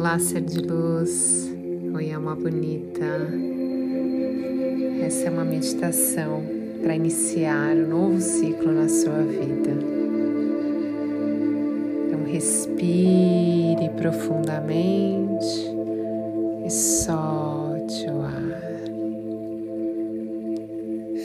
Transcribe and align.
Olá, 0.00 0.18
ser 0.18 0.40
de 0.40 0.60
luz. 0.60 1.52
Oi, 1.94 2.10
alma 2.10 2.34
bonita. 2.34 3.04
Essa 5.04 5.26
é 5.26 5.30
uma 5.30 5.44
meditação 5.44 6.42
para 6.80 6.96
iniciar 6.96 7.76
um 7.76 7.86
novo 7.86 8.18
ciclo 8.18 8.72
na 8.72 8.88
sua 8.88 9.22
vida. 9.22 9.72
Então, 12.06 12.24
respire 12.24 13.90
profundamente 13.98 15.68
e 16.64 16.70
solte 16.70 18.06
o 18.06 18.22
ar. 18.22 18.62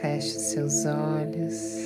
Feche 0.00 0.30
seus 0.30 0.86
olhos 0.86 1.76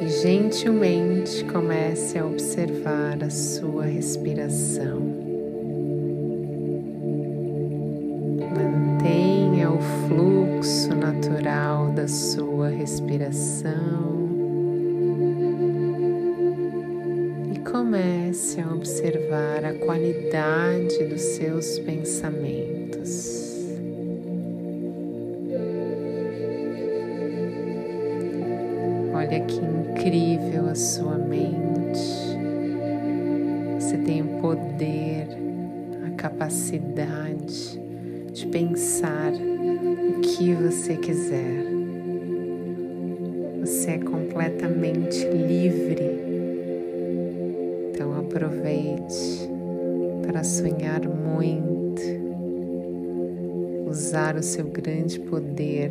e 0.00 0.08
gentilmente 0.22 1.44
comece 1.44 2.18
a 2.18 2.24
observar 2.24 3.22
a 3.22 3.28
sua 3.28 3.84
respiração. 3.84 5.15
A 18.36 18.74
observar 18.74 19.64
a 19.64 19.72
qualidade 19.72 21.02
dos 21.04 21.22
seus 21.22 21.78
pensamentos. 21.78 23.56
Olha 29.14 29.40
que 29.40 29.56
incrível 29.56 30.68
a 30.68 30.74
sua 30.74 31.16
mente. 31.16 31.98
Você 33.80 33.96
tem 33.96 34.20
o 34.20 34.38
poder, 34.42 35.28
a 36.06 36.10
capacidade 36.10 37.80
de 38.32 38.46
pensar 38.48 39.32
o 39.32 40.20
que 40.20 40.52
você 40.52 40.94
quiser. 40.98 41.64
Você 43.60 43.92
é 43.92 43.98
completamente 43.98 45.26
livre. 45.26 46.35
Aproveite 48.36 49.48
para 50.26 50.44
sonhar 50.44 51.00
muito, 51.08 52.02
usar 53.88 54.36
o 54.36 54.42
seu 54.42 54.66
grande 54.66 55.18
poder 55.20 55.90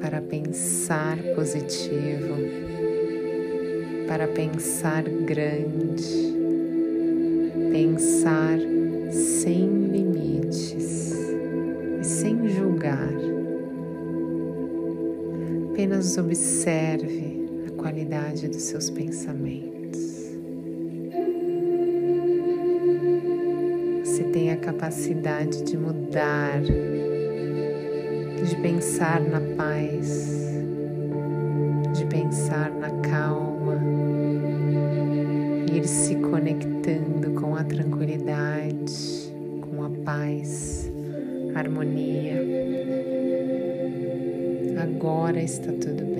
para 0.00 0.20
pensar 0.20 1.16
positivo, 1.36 2.34
para 4.08 4.26
pensar 4.26 5.04
grande, 5.04 6.34
pensar 7.70 8.58
sem 9.12 9.68
limites 9.86 11.12
e 12.00 12.04
sem 12.04 12.48
julgar. 12.48 13.14
Apenas 15.70 16.18
observe 16.18 17.48
a 17.68 17.80
qualidade 17.80 18.48
dos 18.48 18.62
seus 18.62 18.90
pensamentos. 18.90 19.75
Capacidade 24.66 25.62
de 25.62 25.76
mudar 25.78 26.60
de 28.44 28.56
pensar 28.56 29.20
na 29.20 29.40
paz, 29.56 30.60
de 31.96 32.04
pensar 32.06 32.72
na 32.72 32.90
calma, 33.08 33.80
ir 35.72 35.86
se 35.86 36.16
conectando 36.16 37.40
com 37.40 37.54
a 37.54 37.62
tranquilidade, 37.62 39.32
com 39.60 39.84
a 39.84 39.90
paz, 40.04 40.92
harmonia. 41.54 42.42
Agora 44.82 45.40
está 45.40 45.70
tudo 45.70 46.04
bem. 46.06 46.15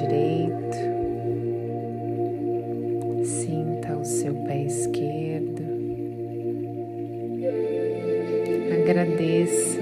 Direito, 0.00 0.76
sinta 3.24 3.96
o 3.96 4.04
seu 4.04 4.34
pé 4.34 4.64
esquerdo. 4.64 5.62
Agradeça, 8.82 9.80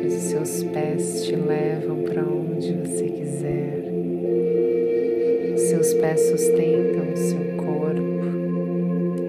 pois 0.00 0.14
os 0.14 0.22
seus 0.22 0.64
pés 0.64 1.24
te 1.26 1.36
levam 1.36 2.04
para 2.04 2.22
onde 2.22 2.72
você 2.72 3.04
quiser. 3.04 3.82
Seus 5.56 5.92
pés 5.94 6.20
sustentam 6.30 7.12
o 7.12 7.16
seu 7.16 7.56
corpo 7.56 8.24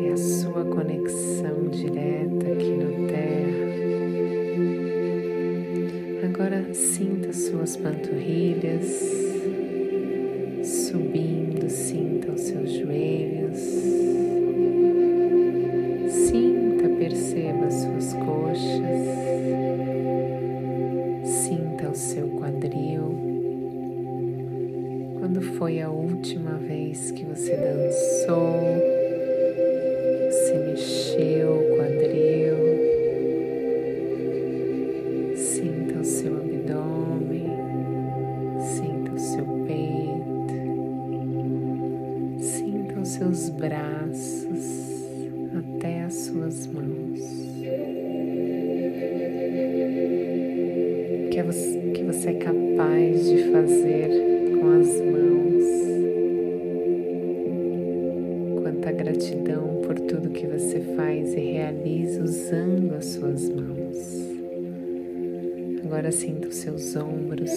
e 0.01 0.13
a 0.13 0.17
sua 0.17 0.63
conexão 0.63 1.67
direta 1.69 2.53
aqui 2.53 2.71
na 2.71 3.07
Terra. 3.11 3.69
Agora 6.23 6.73
sinta 6.73 7.33
suas 7.33 7.75
panturrilhas 7.75 9.18
O 21.89 21.95
seu 21.95 22.27
quadril. 22.27 23.15
Quando 25.17 25.41
foi 25.57 25.81
a 25.81 25.89
última 25.89 26.51
vez 26.51 27.09
que 27.09 27.25
você 27.25 27.55
dançou? 27.55 28.61
Você 30.29 30.53
mexeu 30.59 31.51
o 31.51 31.77
quadril? 31.77 32.57
Sinta 35.35 35.99
o 35.99 36.05
seu 36.05 36.37
abdômen, 36.37 37.49
sinta 38.59 39.11
o 39.11 39.19
seu 39.19 39.45
peito, 39.65 40.53
sinta 42.39 42.99
os 42.99 43.09
seus 43.09 43.49
braços 43.49 45.07
até 45.57 46.03
as 46.03 46.13
suas 46.13 46.67
mãos. 46.67 47.38
Seus 66.69 66.95
ombros, 66.97 67.49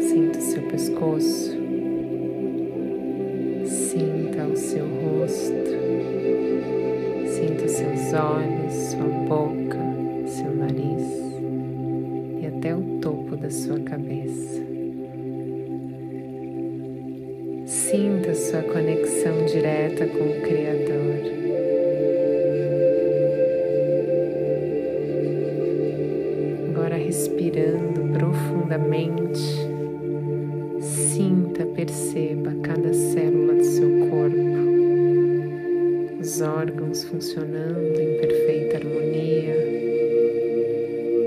sinta 0.00 0.38
o 0.38 0.42
seu 0.42 0.62
pescoço, 0.62 1.56
sinta 3.64 4.44
o 4.44 4.56
seu 4.56 4.84
rosto, 4.84 5.70
sinta 7.28 7.64
os 7.66 7.70
seus 7.70 8.12
olhos, 8.14 8.72
sua 8.90 9.06
boca, 9.28 9.78
seu 10.26 10.52
nariz 10.56 11.04
e 12.42 12.46
até 12.46 12.74
o 12.74 12.98
topo 13.00 13.36
da 13.36 13.50
sua 13.50 13.78
cabeça. 13.80 14.58
Sinta 17.64 18.34
sua 18.34 18.62
conexão 18.62 19.46
direta 19.46 20.04
com 20.06 20.24
o 20.24 20.40
Criador. 20.42 20.97
Profundamente, 28.78 29.40
sinta, 30.80 31.66
perceba 31.66 32.54
cada 32.62 32.92
célula 32.92 33.54
do 33.54 33.64
seu 33.64 33.88
corpo, 34.08 34.38
os 36.20 36.40
órgãos 36.40 37.02
funcionando 37.04 38.00
em 38.00 38.18
perfeita 38.20 38.76
harmonia. 38.76 39.54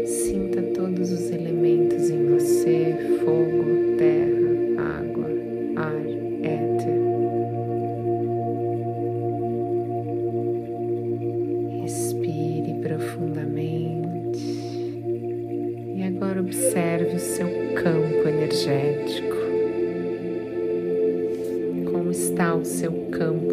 Sinta 0.06 0.62
todos 0.74 1.12
os 1.12 1.30
elementos 1.30 1.51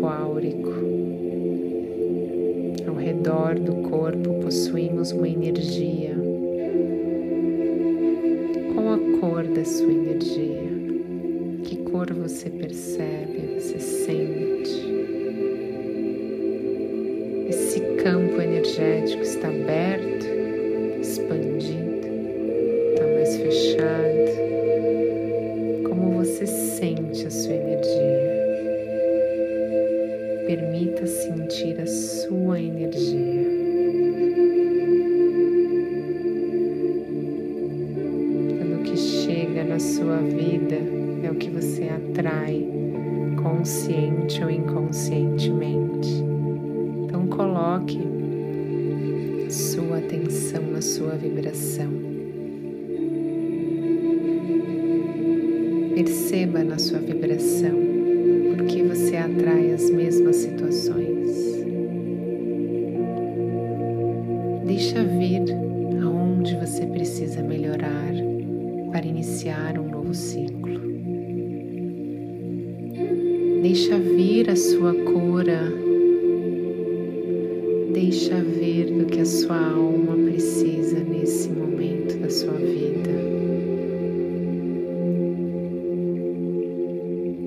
áurico? 0.06 0.70
Ao 2.86 2.94
redor 2.94 3.58
do 3.58 3.88
corpo 3.88 4.34
possuímos 4.42 5.12
uma 5.12 5.28
energia. 5.28 6.14
Qual 8.74 8.94
a 8.94 8.98
cor 9.20 9.44
da 9.44 9.64
sua 9.64 9.92
energia? 9.92 10.68
Que 11.64 11.76
cor 11.90 12.12
você 12.12 12.48
percebe, 12.50 13.58
você 13.58 13.78
sente? 13.78 14.88
Esse 17.48 17.80
campo 18.02 18.40
energético 18.40 19.22
está 19.22 19.48
aberto, 19.48 20.17
ou 44.98 45.14
inconscientemente. 45.18 46.24
Então 47.04 47.26
coloque 47.28 48.00
sua 49.48 49.98
atenção 49.98 50.62
na 50.62 50.80
sua 50.80 51.14
vibração. 51.14 51.88
Perceba 55.94 56.64
na 56.64 56.78
sua 56.78 56.98
vibração 56.98 57.76
porque 58.56 58.82
você 58.82 59.16
atrai 59.16 59.72
as 59.72 59.88
mesmas 59.90 60.36
situações. 60.36 61.28
Deixa 64.66 65.02
vir 65.02 65.44
aonde 66.02 66.56
você 66.56 66.86
precisa 66.86 67.42
melhorar 67.42 68.12
para 68.92 69.06
iniciar 69.06 69.78
um 69.78 69.88
novo 69.88 70.14
ciclo. 70.14 70.97
Deixa 73.62 73.98
vir 73.98 74.50
a 74.50 74.56
sua 74.56 74.94
cura 74.94 75.88
Deixa 77.92 78.36
ver 78.36 78.92
do 78.92 79.06
que 79.06 79.20
a 79.20 79.24
sua 79.24 79.56
alma 79.72 80.14
precisa 80.30 81.00
nesse 81.00 81.48
momento 81.48 82.16
da 82.18 82.30
sua 82.30 82.52
vida. 82.52 83.10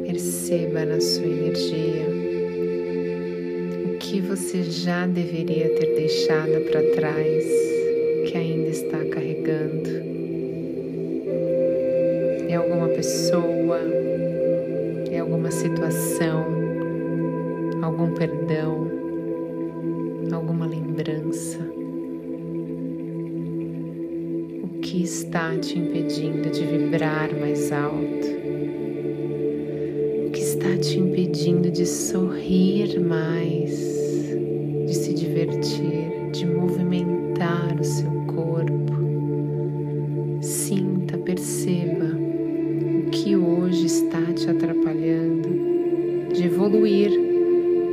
Perceba 0.06 0.84
na 0.84 1.00
sua 1.00 1.26
energia 1.26 2.06
o 3.86 3.98
que 3.98 4.20
você 4.20 4.64
já 4.64 5.08
deveria 5.08 5.70
ter 5.70 5.96
deixado 5.96 6.60
para 6.70 6.84
trás, 6.96 7.46
que 8.28 8.36
ainda 8.36 8.70
está 8.70 8.98
carregando. 9.06 9.90
É 12.50 12.56
alguma 12.56 12.90
pessoa, 12.90 13.80
alguma 15.42 15.50
situação, 15.50 16.46
algum 17.82 18.14
perdão 18.14 18.92
alguma 20.32 20.68
lembrança? 20.68 21.58
O 24.64 24.68
que 24.82 25.04
está 25.04 25.58
te 25.58 25.80
impedindo 25.80 26.48
de 26.52 26.64
vibrar 26.64 27.36
mais 27.40 27.72
alto? 27.72 28.28
O 30.28 30.32
que 30.32 30.40
está 30.40 30.78
te 30.78 31.00
impedindo 31.00 31.72
de 31.72 31.88
sorrir 31.88 33.00
mais, 33.00 33.72
de 34.86 34.94
se 34.94 35.12
divertir, 35.14 36.30
de 36.32 36.46
movimentar 36.46 37.80
o 37.80 37.84
seu 37.84 38.12
corpo? 38.28 38.91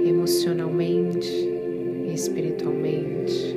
Emocionalmente, 0.09 1.29
espiritualmente. 2.13 3.57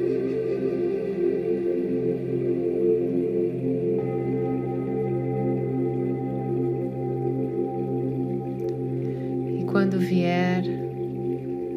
E 9.60 9.64
quando 9.66 9.98
vier, 10.00 10.64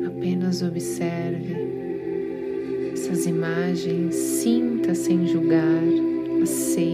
apenas 0.06 0.62
observe 0.62 1.54
essas 2.92 3.26
imagens, 3.26 4.14
sinta 4.14 4.94
sem 4.94 5.26
julgar, 5.26 5.82
aceita. 6.42 6.93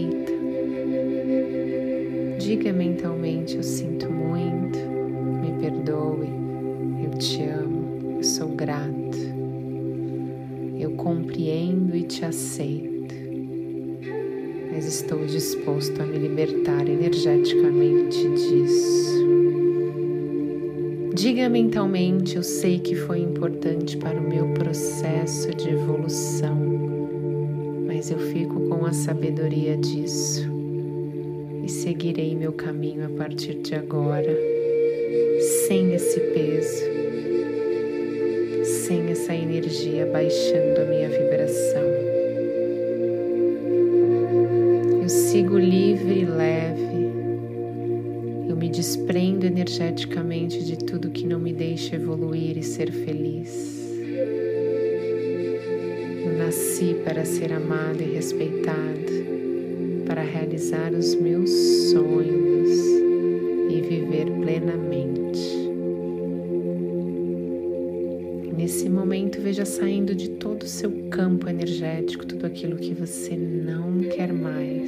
Aceito, 12.61 13.15
mas 14.71 14.85
estou 14.85 15.25
disposto 15.25 15.99
a 16.01 16.05
me 16.05 16.19
libertar 16.19 16.87
energeticamente 16.87 18.29
disso. 18.29 19.01
Diga 21.13 21.49
mentalmente: 21.49 22.35
Eu 22.35 22.43
sei 22.43 22.79
que 22.79 22.95
foi 22.95 23.19
importante 23.19 23.97
para 23.97 24.19
o 24.19 24.21
meu 24.21 24.47
processo 24.53 25.53
de 25.55 25.69
evolução, 25.69 26.57
mas 27.87 28.11
eu 28.11 28.19
fico 28.19 28.69
com 28.69 28.85
a 28.85 28.93
sabedoria 28.93 29.75
disso 29.77 30.47
e 31.63 31.69
seguirei 31.69 32.35
meu 32.35 32.53
caminho 32.53 33.05
a 33.05 33.09
partir 33.09 33.55
de 33.55 33.75
agora, 33.75 34.37
sem 35.67 35.93
esse 35.93 36.19
peso 36.19 36.91
sem 38.91 39.09
essa 39.09 39.33
energia 39.33 40.05
baixando 40.05 40.81
a 40.81 40.85
minha 40.85 41.07
vibração. 41.07 41.90
Sigo 45.11 45.57
livre 45.57 46.21
e 46.21 46.25
leve. 46.25 47.11
Eu 48.47 48.55
me 48.55 48.69
desprendo 48.69 49.45
energeticamente 49.45 50.63
de 50.63 50.77
tudo 50.77 51.11
que 51.11 51.27
não 51.27 51.37
me 51.37 51.51
deixa 51.51 51.97
evoluir 51.97 52.57
e 52.57 52.63
ser 52.63 52.91
feliz. 52.91 53.81
Eu 56.25 56.37
nasci 56.37 56.95
para 57.03 57.25
ser 57.25 57.51
amado 57.51 58.01
e 58.01 58.13
respeitado, 58.13 59.11
para 60.07 60.21
realizar 60.21 60.93
os 60.93 61.13
meus 61.15 61.49
sonhos 61.91 62.69
e 63.69 63.81
viver 63.81 64.31
plenamente. 64.39 65.10
Nesse 68.61 68.87
momento, 68.87 69.41
veja 69.41 69.65
saindo 69.65 70.13
de 70.13 70.29
todo 70.29 70.61
o 70.61 70.67
seu 70.67 70.91
campo 71.09 71.49
energético 71.49 72.23
tudo 72.23 72.45
aquilo 72.45 72.75
que 72.75 72.93
você 72.93 73.35
não 73.35 74.01
quer 74.01 74.31
mais. 74.31 74.87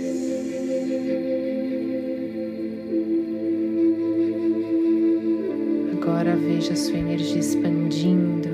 Agora 5.91 6.35
veja 6.35 6.75
sua 6.75 6.99
energia 6.99 7.39
expandindo. 7.39 8.49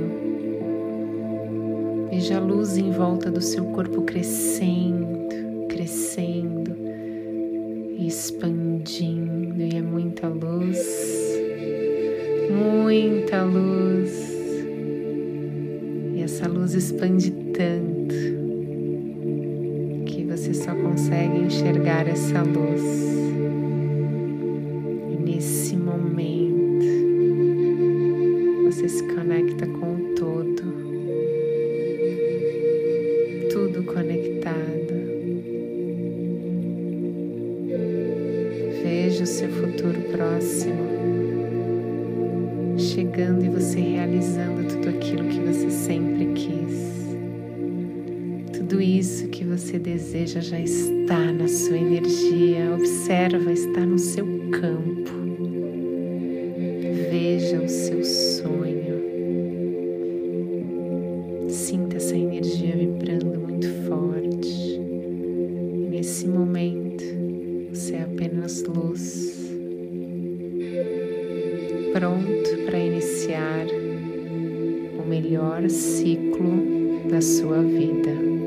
Veja 2.10 2.38
a 2.38 2.40
luz 2.40 2.78
em 2.78 2.90
volta 2.90 3.30
do 3.30 3.42
seu 3.42 3.66
corpo 3.66 4.04
crescendo, 4.04 5.68
crescendo 5.68 6.78
e 7.98 8.08
expandindo. 8.08 9.64
E 9.64 9.76
é 9.76 9.82
muita 9.82 10.30
luz, 10.30 10.78
muita 12.50 13.44
luz 13.44 13.89
essa 16.40 16.48
luz 16.48 16.74
expande 16.74 17.32
tanto 17.32 18.16
que 20.06 20.24
você 20.24 20.54
só 20.54 20.74
consegue 20.74 21.38
enxergar 21.38 22.08
essa 22.08 22.42
luz. 22.44 22.82
E 25.12 25.22
nesse 25.22 25.76
momento 25.76 26.86
você 28.64 28.88
se 28.88 29.04
conecta 29.04 29.68
com 29.68 29.96
o 29.96 30.16
todo, 30.16 30.64
tudo 33.52 33.84
conectado. 33.84 34.94
Veja 38.82 39.26
o 39.26 39.28
seu 39.28 39.50
futuro 39.50 40.00
próximo 40.14 40.88
chegando 42.78 43.44
e 43.44 43.50
você 43.50 43.82
realizando 43.82 44.70
tudo 44.70 44.88
aquilo 44.88 45.28
que 45.28 45.40
você 45.42 45.70
sempre 45.70 46.09
você 49.70 49.78
deseja 49.78 50.42
já 50.42 50.60
está 50.60 51.32
na 51.32 51.48
sua 51.48 51.78
energia. 51.78 52.74
Observa, 52.74 53.52
está 53.52 53.86
no 53.86 54.00
seu 54.00 54.26
campo. 54.50 55.12
Veja 57.12 57.62
o 57.62 57.70
seu 57.70 58.04
sonho. 58.04 59.00
Sinta 61.50 61.98
essa 61.98 62.18
energia 62.18 62.76
vibrando 62.76 63.40
muito 63.42 63.68
forte. 63.88 64.80
Nesse 65.92 66.28
momento, 66.28 67.04
você 67.70 67.98
é 67.98 68.02
apenas 68.02 68.64
luz. 68.64 69.54
Pronto 71.94 72.66
para 72.66 72.80
iniciar 72.80 73.68
o 74.98 75.08
melhor 75.08 75.70
ciclo 75.70 77.08
da 77.08 77.22
sua 77.22 77.62
vida. 77.62 78.39